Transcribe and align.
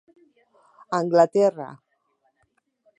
Anglaterra. 0.99 1.69